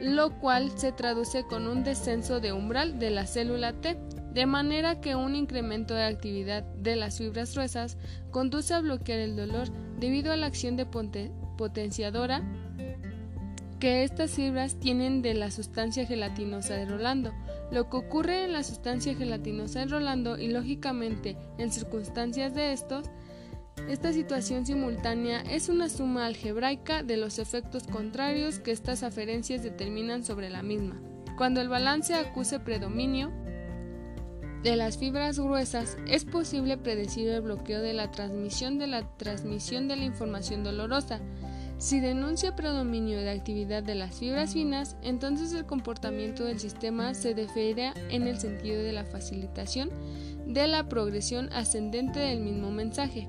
lo 0.00 0.38
cual 0.38 0.70
se 0.76 0.92
traduce 0.92 1.44
con 1.44 1.66
un 1.66 1.82
descenso 1.82 2.40
de 2.40 2.52
umbral 2.52 2.98
de 2.98 3.10
la 3.10 3.26
célula 3.26 3.72
T, 3.72 3.98
de 4.32 4.46
manera 4.46 5.00
que 5.00 5.16
un 5.16 5.34
incremento 5.34 5.94
de 5.94 6.04
actividad 6.04 6.62
de 6.62 6.94
las 6.94 7.18
fibras 7.18 7.52
gruesas 7.52 7.96
conduce 8.30 8.72
a 8.74 8.80
bloquear 8.80 9.18
el 9.18 9.34
dolor 9.34 9.68
debido 9.98 10.32
a 10.32 10.36
la 10.36 10.46
acción 10.46 10.76
de 10.76 10.86
potenciadora 10.86 12.42
que 13.80 14.04
estas 14.04 14.32
fibras 14.32 14.78
tienen 14.78 15.22
de 15.22 15.34
la 15.34 15.50
sustancia 15.50 16.06
gelatinosa 16.06 16.74
de 16.74 16.84
Rolando. 16.84 17.32
Lo 17.72 17.88
que 17.88 17.96
ocurre 17.96 18.44
en 18.44 18.52
la 18.52 18.62
sustancia 18.62 19.14
gelatinosa 19.14 19.80
de 19.80 19.86
Rolando 19.86 20.38
y 20.38 20.48
lógicamente 20.48 21.36
en 21.58 21.72
circunstancias 21.72 22.54
de 22.54 22.72
estos, 22.72 23.06
esta 23.88 24.12
situación 24.12 24.66
simultánea 24.66 25.40
es 25.40 25.70
una 25.70 25.88
suma 25.88 26.26
algebraica 26.26 27.02
de 27.02 27.16
los 27.16 27.38
efectos 27.38 27.84
contrarios 27.84 28.58
que 28.58 28.70
estas 28.70 29.02
aferencias 29.02 29.62
determinan 29.62 30.24
sobre 30.24 30.50
la 30.50 30.62
misma. 30.62 31.00
Cuando 31.38 31.62
el 31.62 31.70
balance 31.70 32.14
acuse 32.14 32.60
predominio 32.60 33.32
de 34.62 34.76
las 34.76 34.98
fibras 34.98 35.38
gruesas, 35.38 35.96
es 36.06 36.26
posible 36.26 36.76
predecir 36.76 37.28
el 37.28 37.40
bloqueo 37.40 37.80
de 37.80 37.94
la 37.94 38.10
transmisión 38.10 38.78
de 38.78 38.88
la 38.88 39.16
transmisión 39.16 39.88
de 39.88 39.96
la 39.96 40.04
información 40.04 40.62
dolorosa, 40.62 41.20
si 41.80 41.98
denuncia 41.98 42.54
predominio 42.54 43.22
de 43.22 43.30
actividad 43.30 43.82
de 43.82 43.94
las 43.94 44.18
fibras 44.18 44.52
finas, 44.52 44.98
entonces 45.00 45.54
el 45.54 45.64
comportamiento 45.64 46.44
del 46.44 46.60
sistema 46.60 47.14
se 47.14 47.34
deferirá 47.34 47.94
en 48.10 48.26
el 48.28 48.38
sentido 48.38 48.82
de 48.82 48.92
la 48.92 49.06
facilitación 49.06 49.88
de 50.46 50.66
la 50.66 50.90
progresión 50.90 51.50
ascendente 51.54 52.20
del 52.20 52.40
mismo 52.40 52.70
mensaje. 52.70 53.28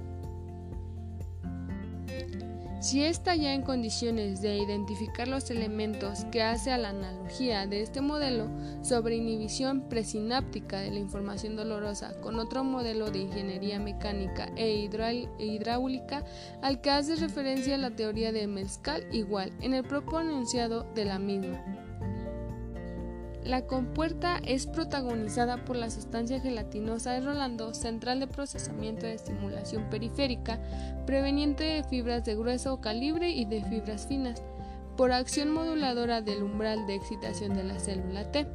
Si 2.81 3.03
está 3.03 3.35
ya 3.35 3.53
en 3.53 3.61
condiciones 3.61 4.41
de 4.41 4.57
identificar 4.57 5.27
los 5.27 5.51
elementos 5.51 6.25
que 6.31 6.41
hace 6.41 6.71
a 6.71 6.79
la 6.79 6.89
analogía 6.89 7.67
de 7.67 7.83
este 7.83 8.01
modelo 8.01 8.47
sobre 8.81 9.17
inhibición 9.17 9.81
presináptica 9.87 10.79
de 10.79 10.89
la 10.89 10.97
información 10.97 11.55
dolorosa 11.55 12.19
con 12.21 12.39
otro 12.39 12.63
modelo 12.63 13.11
de 13.11 13.19
ingeniería 13.19 13.79
mecánica 13.79 14.49
e 14.55 14.89
hidráulica 15.37 16.25
al 16.63 16.81
que 16.81 16.89
hace 16.89 17.17
referencia 17.17 17.77
la 17.77 17.91
teoría 17.91 18.31
de 18.31 18.47
Mescal 18.47 19.05
igual 19.11 19.53
en 19.61 19.75
el 19.75 19.83
propio 19.83 20.21
enunciado 20.21 20.91
de 20.95 21.05
la 21.05 21.19
misma. 21.19 21.90
La 23.43 23.65
compuerta 23.65 24.39
es 24.45 24.67
protagonizada 24.67 25.65
por 25.65 25.75
la 25.75 25.89
sustancia 25.89 26.39
gelatinosa 26.39 27.13
de 27.13 27.21
Rolando, 27.21 27.73
central 27.73 28.19
de 28.19 28.27
procesamiento 28.27 29.07
de 29.07 29.15
estimulación 29.15 29.89
periférica, 29.89 30.59
preveniente 31.07 31.63
de 31.63 31.83
fibras 31.83 32.23
de 32.23 32.35
grueso 32.35 32.79
calibre 32.81 33.31
y 33.31 33.45
de 33.45 33.63
fibras 33.63 34.05
finas, 34.05 34.43
por 34.95 35.11
acción 35.11 35.51
moduladora 35.51 36.21
del 36.21 36.43
umbral 36.43 36.85
de 36.85 36.95
excitación 36.95 37.55
de 37.55 37.63
la 37.63 37.79
célula 37.79 38.31
T. 38.31 38.45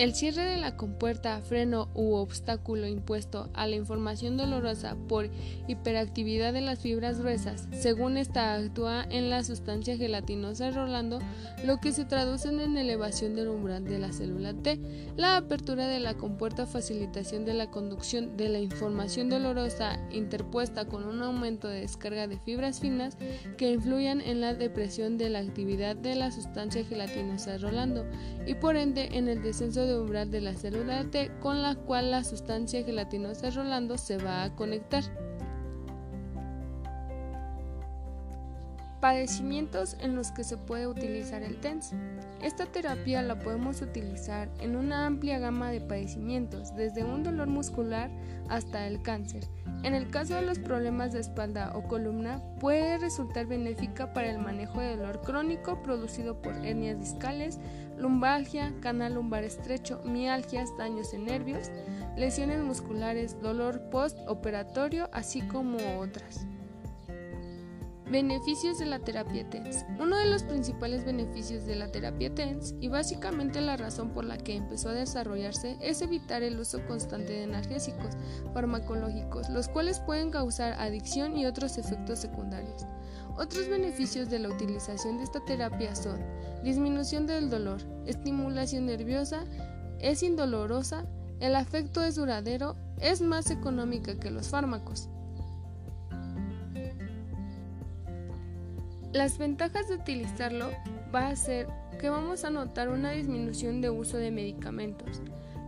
El 0.00 0.14
cierre 0.14 0.46
de 0.46 0.56
la 0.56 0.78
compuerta, 0.78 1.42
freno 1.42 1.90
u 1.92 2.14
obstáculo 2.14 2.86
impuesto 2.86 3.50
a 3.52 3.66
la 3.66 3.76
información 3.76 4.38
dolorosa 4.38 4.96
por 5.10 5.28
hiperactividad 5.68 6.54
de 6.54 6.62
las 6.62 6.78
fibras 6.78 7.20
gruesas, 7.20 7.68
según 7.72 8.16
esta 8.16 8.54
actúa 8.54 9.04
en 9.10 9.28
la 9.28 9.44
sustancia 9.44 9.98
gelatinosa 9.98 10.70
Rolando, 10.70 11.18
lo 11.66 11.80
que 11.80 11.92
se 11.92 12.06
traduce 12.06 12.48
en 12.48 12.78
elevación 12.78 13.36
del 13.36 13.48
umbral 13.48 13.84
de 13.84 13.98
la 13.98 14.10
célula 14.10 14.54
T. 14.54 14.80
La 15.18 15.36
apertura 15.36 15.86
de 15.86 16.00
la 16.00 16.14
compuerta 16.14 16.64
facilitación 16.64 17.44
de 17.44 17.52
la 17.52 17.70
conducción 17.70 18.38
de 18.38 18.48
la 18.48 18.58
información 18.58 19.28
dolorosa 19.28 20.00
interpuesta 20.10 20.86
con 20.86 21.04
un 21.04 21.22
aumento 21.22 21.68
de 21.68 21.82
descarga 21.82 22.26
de 22.26 22.38
fibras 22.38 22.80
finas 22.80 23.18
que 23.58 23.70
influyan 23.70 24.22
en 24.22 24.40
la 24.40 24.54
depresión 24.54 25.18
de 25.18 25.28
la 25.28 25.40
actividad 25.40 25.94
de 25.94 26.14
la 26.14 26.30
sustancia 26.30 26.86
gelatinosa 26.86 27.58
Rolando 27.58 28.06
y 28.46 28.54
por 28.54 28.76
ende 28.76 29.10
en 29.12 29.28
el 29.28 29.42
descenso 29.42 29.84
de 29.84 29.89
umbral 29.98 30.30
de 30.30 30.40
la 30.40 30.54
célula 30.54 31.04
T 31.10 31.30
con 31.40 31.62
la 31.62 31.74
cual 31.74 32.10
la 32.10 32.24
sustancia 32.24 32.84
gelatinosa 32.84 33.50
Rolando 33.50 33.98
se 33.98 34.18
va 34.18 34.44
a 34.44 34.54
conectar. 34.54 35.02
Padecimientos 39.00 39.96
en 40.00 40.14
los 40.14 40.30
que 40.30 40.44
se 40.44 40.58
puede 40.58 40.86
utilizar 40.86 41.42
el 41.42 41.58
TENS. 41.60 41.92
Esta 42.42 42.66
terapia 42.66 43.22
la 43.22 43.38
podemos 43.38 43.80
utilizar 43.80 44.50
en 44.60 44.76
una 44.76 45.06
amplia 45.06 45.38
gama 45.38 45.70
de 45.70 45.80
padecimientos, 45.80 46.74
desde 46.76 47.04
un 47.04 47.22
dolor 47.22 47.48
muscular 47.48 48.10
hasta 48.48 48.86
el 48.86 49.00
cáncer. 49.00 49.44
En 49.82 49.94
el 49.94 50.10
caso 50.10 50.34
de 50.34 50.42
los 50.42 50.58
problemas 50.58 51.12
de 51.12 51.20
espalda 51.20 51.72
o 51.74 51.82
columna, 51.84 52.42
puede 52.60 52.98
resultar 52.98 53.46
benéfica 53.46 54.12
para 54.12 54.30
el 54.30 54.38
manejo 54.38 54.80
de 54.80 54.96
dolor 54.96 55.22
crónico 55.22 55.82
producido 55.82 56.42
por 56.42 56.54
hernias 56.66 57.00
discales, 57.00 57.58
lumbalgia, 57.96 58.74
canal 58.80 59.14
lumbar 59.14 59.42
estrecho, 59.44 60.02
mialgias, 60.04 60.76
daños 60.76 61.14
en 61.14 61.24
nervios, 61.24 61.70
lesiones 62.16 62.62
musculares, 62.62 63.40
dolor 63.40 63.80
postoperatorio, 63.90 65.08
así 65.12 65.40
como 65.42 65.78
otras. 65.98 66.46
Beneficios 68.10 68.80
de 68.80 68.86
la 68.86 68.98
terapia 68.98 69.48
TENS. 69.48 69.84
Uno 70.00 70.16
de 70.16 70.26
los 70.26 70.42
principales 70.42 71.04
beneficios 71.04 71.64
de 71.64 71.76
la 71.76 71.92
terapia 71.92 72.34
TENS 72.34 72.74
y 72.80 72.88
básicamente 72.88 73.60
la 73.60 73.76
razón 73.76 74.10
por 74.10 74.24
la 74.24 74.36
que 74.36 74.56
empezó 74.56 74.88
a 74.88 74.94
desarrollarse 74.94 75.76
es 75.80 76.02
evitar 76.02 76.42
el 76.42 76.58
uso 76.58 76.84
constante 76.88 77.34
de 77.34 77.44
analgésicos 77.44 78.16
farmacológicos, 78.52 79.48
los 79.50 79.68
cuales 79.68 80.00
pueden 80.00 80.32
causar 80.32 80.72
adicción 80.72 81.36
y 81.36 81.46
otros 81.46 81.78
efectos 81.78 82.18
secundarios. 82.18 82.84
Otros 83.36 83.68
beneficios 83.68 84.28
de 84.28 84.40
la 84.40 84.48
utilización 84.48 85.18
de 85.18 85.22
esta 85.22 85.44
terapia 85.44 85.94
son 85.94 86.18
disminución 86.64 87.28
del 87.28 87.48
dolor, 87.48 87.80
estimulación 88.06 88.86
nerviosa, 88.86 89.44
es 90.00 90.24
indolorosa, 90.24 91.06
el 91.38 91.54
afecto 91.54 92.02
es 92.02 92.16
duradero, 92.16 92.74
es 93.00 93.20
más 93.20 93.52
económica 93.52 94.18
que 94.18 94.32
los 94.32 94.48
fármacos. 94.48 95.08
Las 99.12 99.38
ventajas 99.38 99.88
de 99.88 99.96
utilizarlo 99.96 100.70
va 101.12 101.28
a 101.28 101.36
ser 101.36 101.66
que 101.98 102.08
vamos 102.08 102.44
a 102.44 102.50
notar 102.50 102.88
una 102.88 103.10
disminución 103.10 103.80
de 103.80 103.90
uso 103.90 104.16
de 104.18 104.30
medicamentos, 104.30 105.20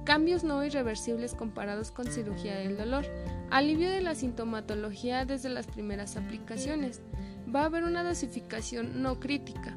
cambios 0.05 0.45
no 0.45 0.65
irreversibles 0.65 1.35
comparados 1.35 1.91
con 1.91 2.07
cirugía 2.07 2.55
del 2.55 2.77
dolor, 2.77 3.05
alivio 3.51 3.91
de 3.91 4.01
la 4.01 4.15
sintomatología 4.15 5.25
desde 5.25 5.49
las 5.49 5.67
primeras 5.67 6.17
aplicaciones, 6.17 7.03
va 7.55 7.63
a 7.63 7.65
haber 7.65 7.83
una 7.83 8.05
dosificación 8.05 9.03
no 9.03 9.19
crítica. 9.19 9.77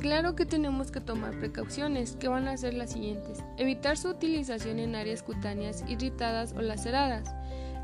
Claro 0.00 0.34
que 0.34 0.46
tenemos 0.46 0.90
que 0.90 1.00
tomar 1.00 1.38
precauciones, 1.38 2.16
que 2.16 2.28
van 2.28 2.48
a 2.48 2.56
ser 2.56 2.72
las 2.72 2.92
siguientes. 2.92 3.44
Evitar 3.56 3.98
su 3.98 4.08
utilización 4.08 4.78
en 4.78 4.94
áreas 4.94 5.22
cutáneas 5.22 5.84
irritadas 5.88 6.54
o 6.56 6.62
laceradas. 6.62 7.34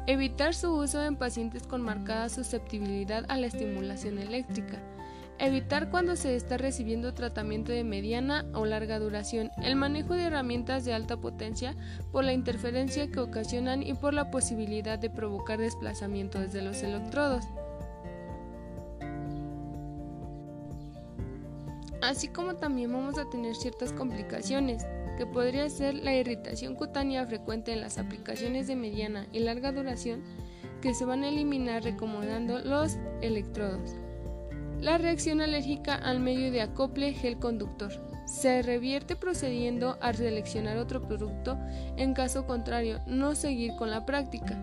Evitar 0.06 0.54
su 0.54 0.70
uso 0.74 1.02
en 1.02 1.16
pacientes 1.16 1.66
con 1.66 1.80
marcada 1.80 2.28
susceptibilidad 2.28 3.24
a 3.28 3.38
la 3.38 3.46
estimulación 3.46 4.18
eléctrica. 4.18 4.78
Evitar 5.38 5.90
cuando 5.90 6.14
se 6.14 6.36
está 6.36 6.58
recibiendo 6.58 7.14
tratamiento 7.14 7.72
de 7.72 7.84
mediana 7.84 8.44
o 8.52 8.66
larga 8.66 8.98
duración. 8.98 9.50
El 9.62 9.76
manejo 9.76 10.12
de 10.12 10.24
herramientas 10.24 10.84
de 10.84 10.92
alta 10.92 11.16
potencia 11.16 11.74
por 12.12 12.22
la 12.22 12.34
interferencia 12.34 13.10
que 13.10 13.18
ocasionan 13.18 13.82
y 13.82 13.94
por 13.94 14.12
la 14.12 14.30
posibilidad 14.30 14.98
de 14.98 15.08
provocar 15.08 15.58
desplazamiento 15.58 16.38
desde 16.38 16.60
los 16.60 16.82
electrodos. 16.82 17.46
Así 22.02 22.28
como 22.28 22.56
también 22.56 22.92
vamos 22.92 23.16
a 23.18 23.28
tener 23.30 23.54
ciertas 23.54 23.90
complicaciones 23.90 24.84
que 25.16 25.26
podría 25.26 25.68
ser 25.68 25.94
la 25.94 26.14
irritación 26.14 26.74
cutánea 26.74 27.26
frecuente 27.26 27.72
en 27.72 27.80
las 27.80 27.98
aplicaciones 27.98 28.66
de 28.66 28.76
mediana 28.76 29.26
y 29.32 29.40
larga 29.40 29.72
duración 29.72 30.22
que 30.80 30.94
se 30.94 31.04
van 31.04 31.22
a 31.24 31.28
eliminar 31.28 31.82
recomendando 31.82 32.58
los 32.58 32.96
electrodos. 33.22 33.94
La 34.80 34.98
reacción 34.98 35.40
alérgica 35.40 35.94
al 35.94 36.20
medio 36.20 36.50
de 36.50 36.60
acople 36.60 37.12
gel 37.14 37.38
conductor 37.38 37.90
se 38.26 38.62
revierte 38.62 39.16
procediendo 39.16 39.98
a 40.00 40.12
seleccionar 40.12 40.76
otro 40.76 41.02
producto, 41.02 41.58
en 41.96 42.14
caso 42.14 42.46
contrario, 42.46 43.00
no 43.06 43.34
seguir 43.34 43.72
con 43.76 43.90
la 43.90 44.04
práctica. 44.04 44.58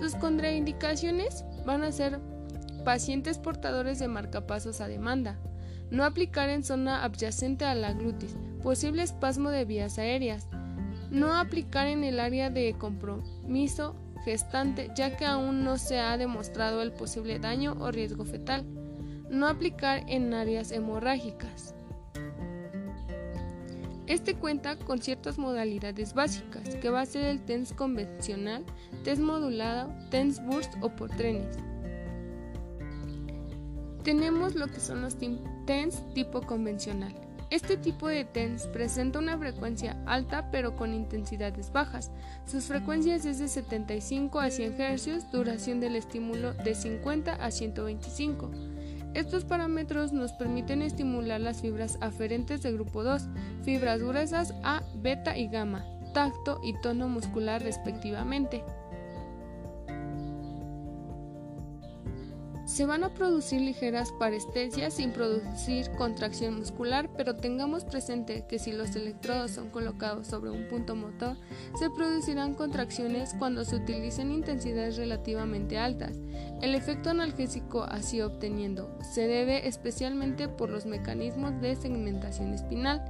Sus 0.00 0.14
contraindicaciones 0.14 1.44
van 1.64 1.82
a 1.82 1.92
ser 1.92 2.20
pacientes 2.84 3.38
portadores 3.38 3.98
de 3.98 4.08
marcapasos 4.08 4.80
a 4.80 4.88
demanda, 4.88 5.38
no 5.90 6.04
aplicar 6.04 6.48
en 6.48 6.62
zona 6.62 7.04
adyacente 7.04 7.64
a 7.64 7.74
la 7.74 7.92
glutis. 7.92 8.36
Posible 8.62 9.02
espasmo 9.02 9.50
de 9.50 9.64
vías 9.64 9.98
aéreas. 9.98 10.46
No 11.10 11.34
aplicar 11.34 11.86
en 11.86 12.04
el 12.04 12.20
área 12.20 12.50
de 12.50 12.74
compromiso 12.78 13.94
gestante 14.24 14.90
ya 14.94 15.16
que 15.16 15.24
aún 15.24 15.64
no 15.64 15.78
se 15.78 15.98
ha 16.00 16.16
demostrado 16.18 16.82
el 16.82 16.92
posible 16.92 17.38
daño 17.38 17.76
o 17.80 17.90
riesgo 17.90 18.24
fetal. 18.24 18.64
No 19.30 19.46
aplicar 19.46 20.04
en 20.08 20.34
áreas 20.34 20.72
hemorrágicas. 20.72 21.74
Este 24.06 24.34
cuenta 24.34 24.76
con 24.76 25.02
ciertas 25.02 25.38
modalidades 25.38 26.14
básicas, 26.14 26.76
que 26.76 26.88
va 26.88 27.02
a 27.02 27.06
ser 27.06 27.26
el 27.26 27.42
TENS 27.44 27.74
convencional, 27.74 28.64
TENS 29.04 29.20
modulado, 29.20 29.92
TENS 30.08 30.42
burst 30.46 30.72
o 30.80 30.88
por 30.88 31.10
trenes. 31.10 31.58
Tenemos 34.04 34.54
lo 34.54 34.66
que 34.68 34.80
son 34.80 35.02
los 35.02 35.16
TENS 35.68 36.02
tipo 36.14 36.40
convencional. 36.40 37.12
Este 37.50 37.76
tipo 37.76 38.08
de 38.08 38.24
TENS 38.24 38.68
presenta 38.68 39.18
una 39.18 39.36
frecuencia 39.36 40.02
alta 40.06 40.50
pero 40.50 40.76
con 40.76 40.94
intensidades 40.94 41.70
bajas. 41.72 42.10
Sus 42.46 42.64
frecuencias 42.64 43.26
es 43.26 43.38
de 43.38 43.48
75 43.48 44.40
a 44.40 44.48
100 44.48 44.76
Hz, 44.78 45.30
duración 45.30 45.78
del 45.78 45.96
estímulo 45.96 46.54
de 46.54 46.74
50 46.74 47.34
a 47.34 47.50
125. 47.50 48.50
Estos 49.12 49.44
parámetros 49.44 50.10
nos 50.14 50.32
permiten 50.32 50.80
estimular 50.80 51.38
las 51.38 51.60
fibras 51.60 51.98
aferentes 52.00 52.62
del 52.62 52.76
grupo 52.76 53.04
2, 53.04 53.28
fibras 53.62 54.00
gruesas 54.00 54.54
A, 54.62 54.82
beta 54.94 55.36
y 55.36 55.48
gamma, 55.48 55.84
tacto 56.14 56.62
y 56.64 56.80
tono 56.80 57.10
muscular 57.10 57.62
respectivamente. 57.62 58.64
Se 62.78 62.86
van 62.86 63.02
a 63.02 63.12
producir 63.12 63.60
ligeras 63.60 64.12
parestesias 64.20 64.94
sin 64.94 65.10
producir 65.10 65.90
contracción 65.98 66.58
muscular, 66.58 67.10
pero 67.16 67.34
tengamos 67.34 67.84
presente 67.84 68.44
que 68.48 68.60
si 68.60 68.70
los 68.70 68.94
electrodos 68.94 69.50
son 69.50 69.68
colocados 69.70 70.28
sobre 70.28 70.50
un 70.50 70.68
punto 70.68 70.94
motor, 70.94 71.36
se 71.76 71.90
producirán 71.90 72.54
contracciones 72.54 73.34
cuando 73.36 73.64
se 73.64 73.74
utilicen 73.74 74.30
intensidades 74.30 74.96
relativamente 74.96 75.76
altas. 75.76 76.20
El 76.62 76.76
efecto 76.76 77.10
analgésico 77.10 77.82
así 77.82 78.20
obteniendo 78.20 78.96
se 79.02 79.26
debe 79.26 79.66
especialmente 79.66 80.46
por 80.46 80.70
los 80.70 80.86
mecanismos 80.86 81.60
de 81.60 81.74
segmentación 81.74 82.54
espinal. 82.54 83.04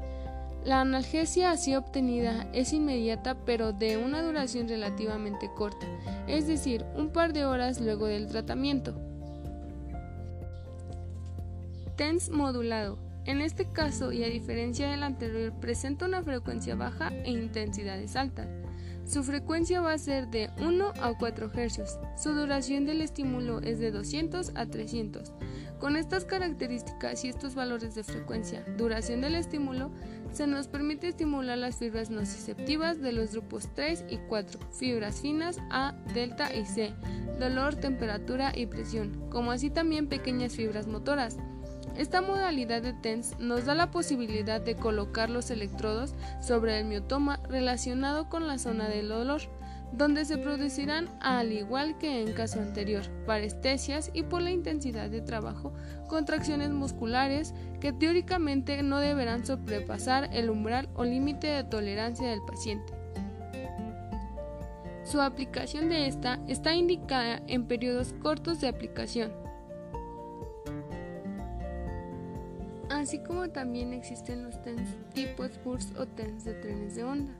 La 0.65 0.81
analgesia 0.81 1.51
así 1.51 1.77
obtenida 1.77 2.49
es 2.55 2.73
inmediata 2.73 3.37
pero 3.45 3.75
de 3.75 3.99
una 3.99 4.23
duración 4.23 4.67
relativamente 4.67 5.51
corta, 5.55 5.87
es 6.27 6.47
decir, 6.47 6.87
un 6.97 7.11
par 7.11 7.35
de 7.35 7.45
horas 7.45 7.83
luego 7.83 8.07
del 8.07 8.29
tratamiento. 8.29 9.08
TENS 11.99 12.31
modulado. 12.31 12.97
En 13.25 13.41
este 13.41 13.67
caso, 13.73 14.13
y 14.13 14.23
a 14.23 14.29
diferencia 14.29 14.89
del 14.89 15.03
anterior, 15.03 15.53
presenta 15.61 16.07
una 16.07 16.23
frecuencia 16.23 16.77
baja 16.77 17.09
e 17.25 17.33
intensidades 17.33 18.15
altas. 18.15 18.49
Su 19.05 19.25
frecuencia 19.25 19.81
va 19.81 19.95
a 19.95 19.99
ser 19.99 20.29
de 20.29 20.49
1 20.61 20.93
a 21.03 21.19
4 21.19 21.51
Hz. 21.51 21.99
Su 22.17 22.35
duración 22.35 22.87
del 22.87 23.01
estímulo 23.01 23.59
es 23.61 23.81
de 23.81 23.91
200 23.91 24.53
a 24.55 24.67
300. 24.67 25.33
Con 25.81 25.97
estas 25.97 26.25
características 26.25 27.25
y 27.25 27.31
estos 27.31 27.57
valores 27.57 27.97
de 27.97 28.05
frecuencia, 28.05 28.65
duración 28.77 29.21
del 29.21 29.35
estímulo, 29.35 29.91
se 30.31 30.47
nos 30.47 30.69
permite 30.69 31.09
estimular 31.09 31.59
las 31.59 31.79
fibras 31.79 32.11
nociceptivas 32.11 33.01
de 33.01 33.11
los 33.11 33.33
grupos 33.33 33.75
3 33.75 34.05
y 34.09 34.19
4, 34.29 34.61
fibras 34.71 35.21
finas 35.21 35.59
A, 35.71 35.97
delta 36.15 36.55
y 36.55 36.65
C, 36.65 36.93
dolor, 37.41 37.75
temperatura 37.75 38.53
y 38.55 38.67
presión, 38.67 39.29
como 39.31 39.51
así 39.51 39.69
también 39.69 40.07
pequeñas 40.07 40.55
fibras 40.55 40.87
motoras. 40.87 41.39
Esta 41.99 42.23
modalidad 42.23 42.81
de 42.81 42.93
TENS 42.93 43.41
nos 43.41 43.65
da 43.65 43.75
la 43.75 43.91
posibilidad 43.91 44.61
de 44.61 44.77
colocar 44.77 45.31
los 45.31 45.51
electrodos 45.51 46.15
sobre 46.41 46.79
el 46.79 46.85
miotoma 46.85 47.41
relacionado 47.49 48.29
con 48.29 48.47
la 48.47 48.59
zona 48.59 48.89
del 48.89 49.09
dolor, 49.09 49.41
donde 49.93 50.25
se 50.25 50.39
producirán, 50.39 51.09
al 51.21 51.51
igual 51.51 51.99
que 51.99 52.23
en 52.23 52.35
caso 52.35 52.61
anterior, 52.61 53.03
parestesias 53.27 54.13
y 54.15 54.23
por 54.23 54.43
la 54.43 54.53
intensidad 54.53 55.11
de 55.11 55.23
trabajo, 55.23 55.73
contracciones 56.07 56.71
musculares 56.71 57.53
que 57.81 57.93
teóricamente 57.93 58.81
no 58.85 59.01
deberán 59.01 59.45
sobrepasar 59.45 60.31
el 60.33 60.51
umbral 60.51 60.89
o 60.95 61.03
límite 61.03 61.49
de 61.49 61.65
tolerancia 61.65 62.29
del 62.29 62.43
paciente. 62.47 62.93
Su 65.03 65.21
aplicación 65.21 65.89
de 65.89 66.07
esta 66.07 66.39
está 66.47 66.75
indicada 66.75 67.43
en 67.49 67.67
periodos 67.67 68.13
cortos 68.23 68.61
de 68.61 68.69
aplicación, 68.69 69.33
así 73.09 73.21
como 73.21 73.49
también 73.49 73.95
existen 73.95 74.45
los 74.45 74.61
TENS 74.61 74.95
tipos 75.15 75.59
burst 75.65 75.99
o 75.99 76.07
TENS 76.07 76.45
de 76.45 76.53
trenes 76.53 76.95
de 76.95 77.05
onda. 77.05 77.33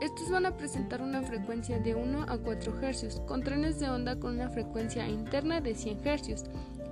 Estos 0.00 0.30
van 0.30 0.46
a 0.46 0.56
presentar 0.56 1.02
una 1.02 1.22
frecuencia 1.22 1.80
de 1.80 1.96
1 1.96 2.26
a 2.28 2.38
4 2.38 2.72
Hz, 2.80 3.20
con 3.26 3.42
trenes 3.42 3.80
de 3.80 3.90
onda 3.90 4.20
con 4.20 4.34
una 4.34 4.48
frecuencia 4.48 5.08
interna 5.08 5.60
de 5.60 5.74
100 5.74 6.02
Hz. 6.04 6.44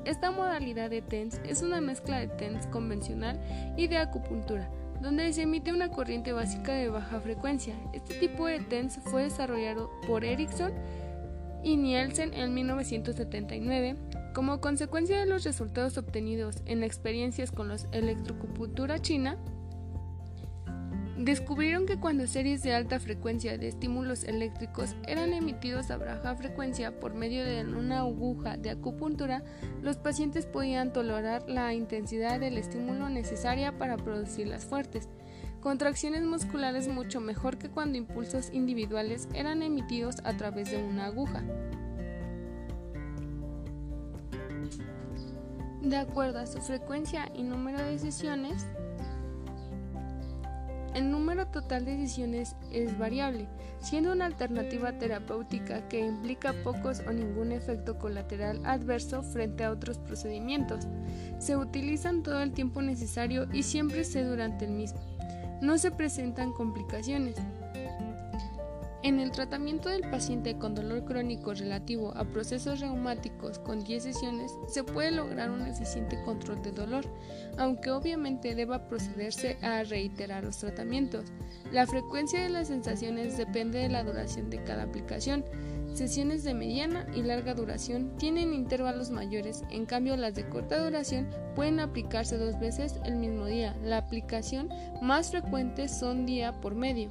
Esta 0.05 0.33
modalidad 0.33 0.91
de 0.91 1.03
TENS 1.03 1.41
es 1.45 1.63
una 1.63 1.81
mezcla 1.81 2.19
de 2.19 2.27
TENS 2.27 2.67
convencional 2.67 3.41
y 3.77 3.87
de 3.87 3.99
acupuntura, 3.99 4.69
donde 5.01 5.33
se 5.33 5.43
emite 5.43 5.73
una 5.73 5.91
corriente 5.91 6.33
básica 6.33 6.73
de 6.73 6.89
baja 6.89 7.21
frecuencia. 7.21 7.77
Este 7.93 8.15
tipo 8.15 8.49
de 8.49 8.59
TENS 8.59 8.99
fue 9.05 9.23
desarrollado 9.23 9.89
por 10.05 10.25
Ericsson 10.25 10.73
y 11.63 11.77
Nielsen 11.77 12.35
en 12.35 12.55
1979 12.55 13.95
como 14.37 14.61
consecuencia 14.61 15.19
de 15.19 15.25
los 15.25 15.45
resultados 15.45 15.97
obtenidos 15.97 16.57
en 16.67 16.83
experiencias 16.83 17.51
con 17.51 17.69
la 17.69 17.77
electrocupuntura 17.93 18.99
china, 18.99 19.39
descubrieron 21.17 21.87
que 21.87 21.99
cuando 21.99 22.27
series 22.27 22.63
de 22.63 22.75
alta 22.75 23.01
frecuencia 23.01 23.57
de 23.57 23.69
estímulos 23.69 24.25
eléctricos 24.25 24.95
eran 25.09 25.33
emitidos 25.33 25.91
a 25.91 25.97
baja 25.97 26.37
frecuencia 26.37 27.01
por 27.01 27.15
medio 27.15 27.47
de 27.47 27.63
una 27.65 28.01
aguja 28.01 28.59
de 28.59 28.69
acupuntura, 28.69 29.43
los 29.81 29.97
pacientes 29.97 30.45
podían 30.45 30.93
tolerar 30.93 31.49
la 31.49 31.73
intensidad 31.73 32.39
del 32.39 32.59
estímulo 32.59 33.09
necesaria 33.09 33.79
para 33.79 33.97
producirlas 33.97 34.67
fuertes. 34.67 35.09
Contracciones 35.63 36.25
musculares 36.25 36.89
mucho 36.89 37.23
mejor 37.23 37.57
que 37.57 37.71
cuando 37.71 37.97
impulsos 37.97 38.51
individuales 38.53 39.31
eran 39.33 39.63
emitidos 39.63 40.17
a 40.25 40.37
través 40.37 40.71
de 40.71 40.77
una 40.77 41.07
aguja. 41.07 41.43
De 45.87 45.97
acuerdo 45.99 46.41
a 46.41 46.47
su 46.47 46.61
frecuencia 46.61 47.31
y 47.33 47.45
número 47.45 47.81
de 47.81 47.97
sesiones, 47.97 48.67
el 50.97 51.13
número 51.13 51.47
total 51.47 51.85
de 51.85 51.97
sesiones 51.97 52.57
es 52.73 52.99
variable, 52.99 53.47
siendo 53.79 54.11
una 54.11 54.25
alternativa 54.25 54.99
terapéutica 54.99 55.87
que 55.87 56.01
implica 56.01 56.55
pocos 56.65 57.03
o 57.07 57.13
ningún 57.13 57.53
efecto 57.53 57.99
colateral 57.99 58.67
adverso 58.67 59.23
frente 59.23 59.63
a 59.63 59.71
otros 59.71 59.99
procedimientos. 59.99 60.89
Se 61.39 61.57
utilizan 61.57 62.25
todo 62.25 62.43
el 62.43 62.53
tiempo 62.53 62.83
necesario 62.83 63.47
y 63.53 63.63
siempre 63.63 64.03
se 64.03 64.25
durante 64.25 64.65
el 64.65 64.73
mismo. 64.73 64.99
No 65.63 65.79
se 65.79 65.93
presentan 65.93 66.53
complicaciones. 66.53 67.37
En 69.07 69.21
el 69.21 69.31
tratamiento 69.31 69.89
del 69.89 70.01
paciente 70.01 70.59
con 70.59 70.75
dolor 70.75 71.05
crónico 71.05 71.55
relativo 71.55 72.13
a 72.17 72.25
procesos 72.25 72.81
reumáticos 72.81 73.61
con 73.61 73.85
10 73.85 74.03
sesiones 74.03 74.51
se 74.67 74.83
puede 74.83 75.13
lograr 75.13 75.49
un 75.53 75.65
eficiente 75.65 76.21
control 76.25 76.61
de 76.63 76.73
dolor, 76.73 77.05
aunque 77.57 77.93
obviamente 77.93 78.57
deba 78.57 78.89
procederse 78.89 79.59
a 79.63 79.85
reiterar 79.85 80.43
los 80.43 80.59
tratamientos. 80.59 81.27
La 81.71 81.87
frecuencia 81.87 82.43
de 82.43 82.49
las 82.49 82.67
sensaciones 82.67 83.37
depende 83.37 83.79
de 83.79 83.91
la 83.91 84.03
duración 84.03 84.51
de 84.51 84.65
cada 84.65 84.83
aplicación. 84.83 85.45
Sesiones 85.95 86.43
de 86.43 86.55
mediana 86.55 87.07
y 87.15 87.23
larga 87.23 87.55
duración 87.55 88.17
tienen 88.19 88.53
intervalos 88.53 89.11
mayores, 89.11 89.63
en 89.71 89.87
cambio 89.87 90.17
las 90.17 90.35
de 90.35 90.49
corta 90.49 90.83
duración 90.83 91.29
pueden 91.55 91.79
aplicarse 91.79 92.39
dos 92.39 92.59
veces 92.59 92.99
el 93.05 93.15
mismo 93.15 93.47
día. 93.47 93.77
La 93.85 93.99
aplicación 93.99 94.69
más 95.01 95.31
frecuente 95.31 95.87
son 95.87 96.27
día 96.27 96.61
por 96.61 96.75
medio. 96.75 97.09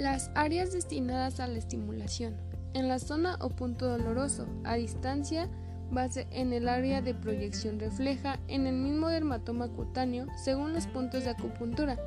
Las 0.00 0.30
áreas 0.34 0.72
destinadas 0.72 1.40
a 1.40 1.46
la 1.46 1.58
estimulación. 1.58 2.34
En 2.72 2.88
la 2.88 2.98
zona 2.98 3.36
o 3.38 3.50
punto 3.50 3.86
doloroso, 3.86 4.46
a 4.64 4.76
distancia 4.76 5.46
base 5.90 6.26
en 6.30 6.54
el 6.54 6.70
área 6.70 7.02
de 7.02 7.12
proyección 7.12 7.78
refleja 7.78 8.40
en 8.48 8.66
el 8.66 8.76
mismo 8.76 9.08
dermatoma 9.08 9.68
cutáneo 9.68 10.26
según 10.42 10.72
los 10.72 10.86
puntos 10.86 11.24
de 11.24 11.30
acupuntura 11.30 11.98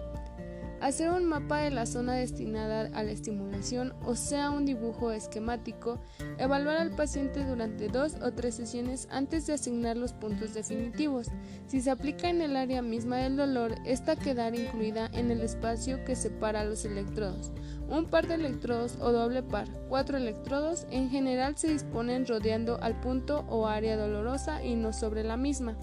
hacer 0.84 1.10
un 1.12 1.24
mapa 1.24 1.60
de 1.60 1.72
la 1.72 1.86
zona 1.86 2.13
destinada 2.13 2.89
a 2.93 3.04
la 3.04 3.12
estimulación, 3.12 3.93
o 4.06 4.15
sea, 4.15 4.52
un 4.52 4.65
dibujo 4.65 5.12
esquemático, 5.12 6.02
evaluar 6.38 6.76
al 6.76 6.91
paciente 6.91 7.46
durante 7.46 7.88
dos 7.88 8.15
o 8.22 8.34
tres 8.34 8.56
sesiones 8.56 9.08
antes 9.10 9.48
de 9.48 9.54
asignar 9.54 9.96
los 9.96 10.12
puntos 10.12 10.54
definitivos. 10.54 11.28
Si 11.67 11.80
se 11.80 11.89
aplica 11.89 12.30
en 12.30 12.41
el 12.41 12.58
área 12.58 12.82
misma 12.82 13.17
del 13.17 13.38
dolor, 13.38 13.76
esta 13.86 14.17
quedará 14.17 14.58
incluida 14.58 15.10
en 15.13 15.32
el 15.32 15.39
espacio 15.39 16.04
que 16.04 16.17
separa 16.17 16.65
los 16.65 16.84
electrodos. 16.84 17.54
Un 17.88 18.06
par 18.10 18.28
de 18.28 18.36
electrodos 18.36 18.98
o 19.00 19.13
doble 19.13 19.41
par, 19.41 19.69
cuatro 19.88 20.17
electrodos, 20.17 20.86
en 20.91 21.10
general 21.10 21.58
se 21.58 21.72
disponen 21.72 22.28
rodeando 22.28 22.78
al 22.82 23.00
punto 23.00 23.46
o 23.48 23.67
área 23.67 23.96
dolorosa 23.96 24.62
y 24.62 24.76
no 24.76 24.91
sobre 24.91 25.24
la 25.24 25.38
misma. 25.38 25.78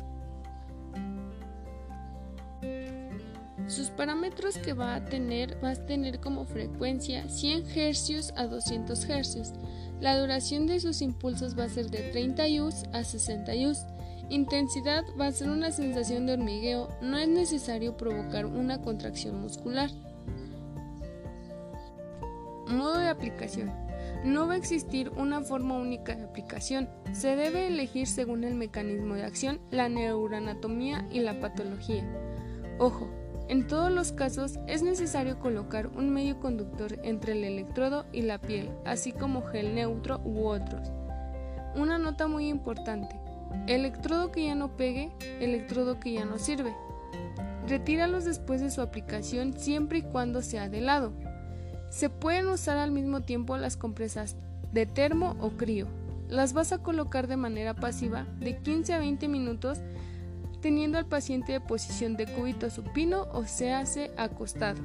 Sus 3.71 3.89
parámetros 3.91 4.59
que 4.59 4.73
va 4.73 4.97
a 4.97 5.05
tener 5.05 5.57
va 5.63 5.71
a 5.71 5.87
tener 5.87 6.19
como 6.19 6.45
frecuencia 6.45 7.29
100 7.29 7.67
Hz 7.67 8.33
a 8.35 8.49
200 8.49 9.07
Hz. 9.07 9.53
La 10.01 10.19
duración 10.19 10.67
de 10.67 10.81
sus 10.81 11.01
impulsos 11.01 11.57
va 11.57 11.65
a 11.65 11.69
ser 11.69 11.89
de 11.89 12.11
30 12.11 12.49
Hz 12.49 12.89
a 12.93 13.05
60 13.05 13.53
Hz. 13.53 13.87
Intensidad 14.29 15.05
va 15.19 15.29
a 15.29 15.33
ser 15.33 15.51
una 15.51 15.71
sensación 15.71 16.27
de 16.27 16.33
hormigueo, 16.33 16.89
no 17.01 17.17
es 17.17 17.29
necesario 17.29 17.97
provocar 17.97 18.45
una 18.45 18.83
contracción 18.83 19.41
muscular. 19.41 19.89
Modo 22.67 22.99
de 22.99 23.09
aplicación. 23.09 23.73
No 24.25 24.49
va 24.49 24.55
a 24.55 24.59
existir 24.59 25.11
una 25.11 25.43
forma 25.43 25.79
única 25.79 26.17
de 26.17 26.25
aplicación. 26.25 26.89
Se 27.13 27.37
debe 27.37 27.69
elegir 27.69 28.09
según 28.09 28.43
el 28.43 28.57
mecanismo 28.57 29.15
de 29.15 29.23
acción, 29.23 29.61
la 29.71 29.89
neuroanatomía 29.89 31.07
y 31.13 31.21
la 31.21 31.39
patología. 31.39 32.05
Ojo, 32.79 33.09
en 33.51 33.67
todos 33.67 33.91
los 33.91 34.13
casos 34.13 34.61
es 34.69 34.85
necesario 34.85 35.41
colocar 35.41 35.89
un 35.89 36.11
medio 36.11 36.39
conductor 36.39 37.01
entre 37.03 37.33
el 37.33 37.43
electrodo 37.43 38.07
y 38.13 38.23
la 38.23 38.41
piel, 38.41 38.71
así 38.85 39.11
como 39.11 39.43
gel 39.43 39.75
neutro 39.75 40.21
u 40.25 40.47
otros. 40.47 40.93
Una 41.75 41.99
nota 41.99 42.29
muy 42.29 42.49
importante. 42.49 43.21
Electrodo 43.67 44.31
que 44.31 44.45
ya 44.45 44.55
no 44.55 44.77
pegue, 44.77 45.11
electrodo 45.41 45.99
que 45.99 46.13
ya 46.13 46.25
no 46.25 46.39
sirve. 46.39 46.73
Retíralos 47.67 48.25
después 48.25 48.61
de 48.61 48.71
su 48.71 48.83
aplicación 48.83 49.53
siempre 49.53 49.99
y 49.99 50.03
cuando 50.03 50.43
sea 50.43 50.69
de 50.69 50.81
lado. 50.81 51.13
Se 51.89 52.09
pueden 52.09 52.47
usar 52.47 52.77
al 52.77 52.93
mismo 52.93 53.23
tiempo 53.23 53.57
las 53.57 53.77
compresas 53.77 54.37
de 54.73 54.87
termo 54.87 55.35
o 55.41 55.51
crío. 55.57 55.89
Las 56.29 56.53
vas 56.53 56.71
a 56.71 56.79
colocar 56.79 57.27
de 57.27 57.37
manera 57.37 57.75
pasiva 57.75 58.29
de 58.39 58.59
15 58.59 58.95
a 58.95 59.01
20 59.01 59.27
minutos 59.27 59.81
teniendo 60.61 60.99
al 60.99 61.07
paciente 61.07 61.53
de 61.53 61.61
posición 61.61 62.17
de 62.17 62.27
cúbito 62.27 62.71
supino 62.71 63.27
o 63.33 63.45
se 63.45 63.73
hace 63.73 64.11
acostado. 64.17 64.81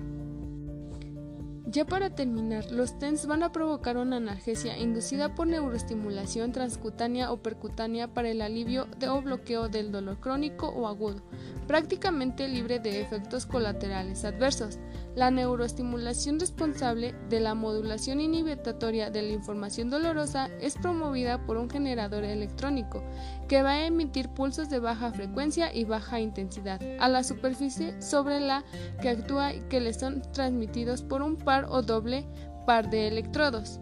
Ya 1.75 1.83
para 1.83 2.09
terminar, 2.09 2.71
los 2.71 2.97
TENS 2.99 3.25
van 3.25 3.43
a 3.43 3.51
provocar 3.51 3.97
una 3.97 4.15
analgesia 4.15 4.77
inducida 4.77 5.35
por 5.35 5.45
neuroestimulación 5.47 6.53
transcutánea 6.53 7.33
o 7.33 7.43
percutánea 7.43 8.07
para 8.07 8.29
el 8.29 8.41
alivio 8.41 8.87
de 8.97 9.09
o 9.09 9.21
bloqueo 9.21 9.67
del 9.67 9.91
dolor 9.91 10.21
crónico 10.21 10.69
o 10.69 10.87
agudo, 10.87 11.21
prácticamente 11.67 12.47
libre 12.47 12.79
de 12.79 13.01
efectos 13.01 13.45
colaterales 13.45 14.23
adversos. 14.23 14.79
La 15.17 15.31
neuroestimulación 15.31 16.39
responsable 16.39 17.13
de 17.29 17.41
la 17.41 17.55
modulación 17.55 18.21
inhibitoria 18.21 19.09
de 19.09 19.21
la 19.21 19.33
información 19.33 19.89
dolorosa 19.89 20.49
es 20.61 20.75
promovida 20.75 21.45
por 21.45 21.57
un 21.57 21.69
generador 21.69 22.23
electrónico 22.23 23.03
que 23.49 23.63
va 23.63 23.71
a 23.71 23.85
emitir 23.85 24.29
pulsos 24.29 24.69
de 24.69 24.79
baja 24.79 25.11
frecuencia 25.11 25.73
y 25.73 25.83
baja 25.83 26.19
intensidad 26.19 26.81
a 26.99 27.09
la 27.09 27.23
superficie 27.23 28.01
sobre 28.01 28.39
la 28.39 28.63
que 29.01 29.09
actúa 29.09 29.53
y 29.53 29.59
que 29.69 29.79
le 29.79 29.93
son 29.93 30.21
transmitidos 30.33 31.01
por 31.01 31.21
un 31.21 31.37
par 31.37 31.64
o 31.69 31.81
doble 31.81 32.25
par 32.65 32.89
de 32.89 33.07
electrodos. 33.07 33.79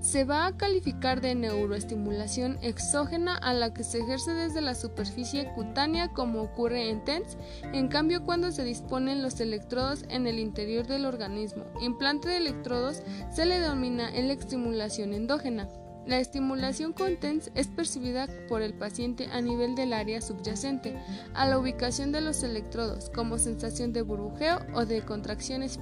Se 0.00 0.24
va 0.24 0.46
a 0.46 0.56
calificar 0.56 1.20
de 1.20 1.34
neuroestimulación 1.34 2.58
exógena 2.62 3.36
a 3.36 3.52
la 3.52 3.74
que 3.74 3.84
se 3.84 3.98
ejerce 3.98 4.32
desde 4.32 4.62
la 4.62 4.74
superficie 4.74 5.52
cutánea 5.54 6.08
como 6.08 6.40
ocurre 6.40 6.88
en 6.88 7.04
TENS, 7.04 7.36
en 7.74 7.88
cambio 7.88 8.24
cuando 8.24 8.50
se 8.50 8.64
disponen 8.64 9.22
los 9.22 9.38
electrodos 9.40 10.04
en 10.08 10.26
el 10.26 10.38
interior 10.38 10.86
del 10.86 11.04
organismo. 11.04 11.64
Implante 11.82 12.30
de 12.30 12.38
electrodos 12.38 13.02
se 13.30 13.44
le 13.44 13.60
denomina 13.60 14.08
estimulación 14.08 15.12
endógena. 15.12 15.68
La 16.06 16.18
estimulación 16.18 16.94
con 16.94 17.18
TENS 17.18 17.50
es 17.54 17.68
percibida 17.68 18.26
por 18.48 18.62
el 18.62 18.72
paciente 18.72 19.28
a 19.30 19.42
nivel 19.42 19.74
del 19.74 19.92
área 19.92 20.22
subyacente 20.22 20.98
a 21.34 21.46
la 21.46 21.58
ubicación 21.58 22.10
de 22.10 22.22
los 22.22 22.42
electrodos, 22.42 23.10
como 23.10 23.36
sensación 23.36 23.92
de 23.92 24.00
burbujeo 24.00 24.60
o 24.72 24.86
de 24.86 25.02
contracciones 25.02 25.78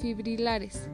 fibrilares. 0.00 0.88